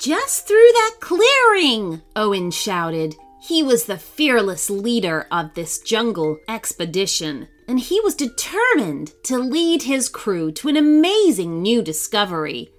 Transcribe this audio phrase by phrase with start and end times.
[0.00, 3.16] Just through that clearing, Owen shouted.
[3.38, 9.82] He was the fearless leader of this jungle expedition, and he was determined to lead
[9.82, 12.70] his crew to an amazing new discovery.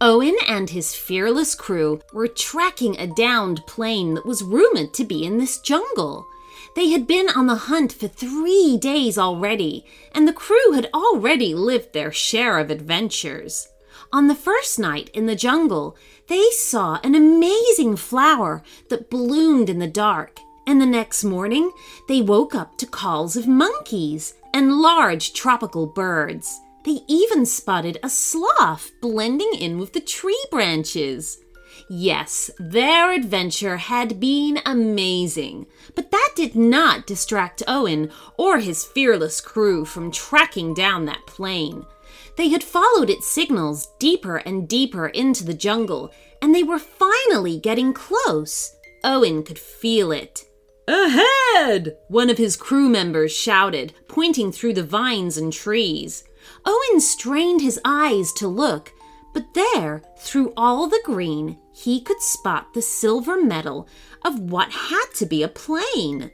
[0.00, 5.24] Owen and his fearless crew were tracking a downed plane that was rumored to be
[5.24, 6.24] in this jungle.
[6.76, 9.84] They had been on the hunt for three days already,
[10.14, 13.66] and the crew had already lived their share of adventures.
[14.12, 15.96] On the first night in the jungle,
[16.28, 21.70] they saw an amazing flower that bloomed in the dark, and the next morning
[22.08, 26.60] they woke up to calls of monkeys and large tropical birds.
[26.84, 31.38] They even spotted a sloth blending in with the tree branches.
[31.88, 39.40] Yes, their adventure had been amazing, but that did not distract Owen or his fearless
[39.40, 41.84] crew from tracking down that plane.
[42.36, 47.58] They had followed its signals deeper and deeper into the jungle, and they were finally
[47.58, 48.74] getting close.
[49.04, 50.44] Owen could feel it.
[50.88, 51.96] Ahead!
[52.08, 56.24] One of his crew members shouted, pointing through the vines and trees.
[56.64, 58.92] Owen strained his eyes to look,
[59.32, 63.88] but there, through all the green, he could spot the silver metal
[64.24, 66.30] of what had to be a plane.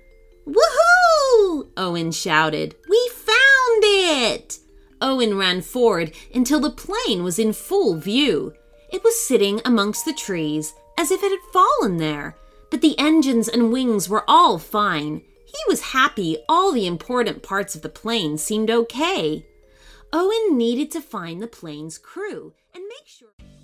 [0.47, 1.69] Woohoo!
[1.77, 2.77] Owen shouted.
[2.89, 4.59] We found it!
[5.07, 8.53] Owen ran forward until the plane was in full view.
[8.93, 12.37] It was sitting amongst the trees as if it had fallen there,
[12.73, 15.23] but the engines and wings were all fine.
[15.45, 19.47] He was happy all the important parts of the plane seemed okay.
[20.13, 23.56] Owen needed to find the plane's crew and make sure.